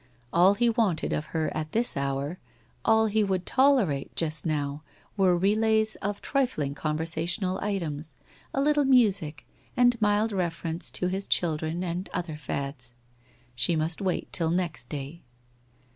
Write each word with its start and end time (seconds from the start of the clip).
All 0.33 0.55
he 0.55 0.67
wanted 0.67 1.13
of 1.13 1.25
her 1.25 1.55
at 1.55 1.73
this 1.73 1.95
hour, 1.95 2.39
all 2.83 3.05
he 3.05 3.23
would 3.23 3.45
tolerate 3.45 4.15
just 4.15 4.47
now 4.47 4.81
were 5.15 5.37
relays 5.37 5.95
of 5.97 6.21
trifling 6.23 6.73
conversational 6.73 7.59
items, 7.61 8.15
a 8.51 8.61
little 8.61 8.83
music, 8.83 9.45
and 9.77 10.01
mild 10.01 10.31
ref 10.31 10.63
erenoe 10.63 10.91
to 10.93 11.07
his 11.09 11.27
children 11.27 11.83
and 11.83 12.09
other 12.15 12.35
fads. 12.35 12.95
She 13.53 13.75
must 13.75 14.01
wait 14.01 14.33
till 14.33 14.49
next 14.49 14.89
day! 14.89 15.21